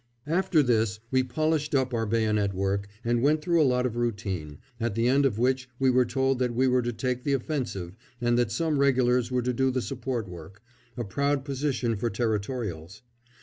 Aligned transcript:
After 0.25 0.63
this 0.63 0.99
we 1.11 1.21
polished 1.21 1.75
up 1.75 1.93
our 1.93 2.07
bayonet 2.07 2.55
work 2.55 2.87
and 3.05 3.21
went 3.21 3.43
through 3.43 3.61
a 3.61 3.71
lot 3.71 3.85
of 3.85 3.95
routine, 3.95 4.57
at 4.79 4.95
the 4.95 5.07
end 5.07 5.27
of 5.27 5.37
which 5.37 5.69
we 5.77 5.91
were 5.91 6.05
told 6.05 6.39
that 6.39 6.55
we 6.55 6.67
were 6.67 6.81
to 6.81 6.91
take 6.91 7.23
the 7.23 7.33
offensive 7.33 7.95
and 8.19 8.35
that 8.39 8.51
some 8.51 8.79
Regulars 8.79 9.29
were 9.29 9.43
to 9.43 9.53
do 9.53 9.69
the 9.69 9.79
support 9.79 10.27
work 10.27 10.63
a 10.97 11.03
proud 11.03 11.45
position 11.45 11.95
for 11.97 12.09
Territorials. 12.09 13.03